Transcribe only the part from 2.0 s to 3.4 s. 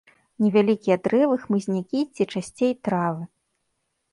ці часцей травы.